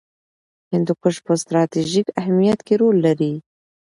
هندوکش 0.71 1.15
په 1.25 1.33
ستراتیژیک 1.41 2.07
اهمیت 2.21 2.59
کې 2.67 2.75
رول 2.81 2.97
لري. 3.05 3.33